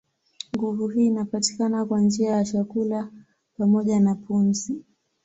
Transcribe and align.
Nguvu 0.57 0.87
hii 0.87 1.05
inapatikana 1.07 1.85
kwa 1.85 1.99
njia 2.01 2.31
ya 2.31 2.43
chakula 2.45 3.09
pamoja 3.57 3.99
na 3.99 4.15
pumzi. 4.15 4.85